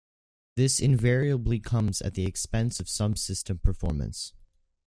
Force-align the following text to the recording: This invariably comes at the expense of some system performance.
This 0.55 0.79
invariably 0.79 1.59
comes 1.59 2.01
at 2.01 2.15
the 2.15 2.25
expense 2.25 2.79
of 2.79 2.89
some 2.89 3.15
system 3.15 3.59
performance. 3.59 4.33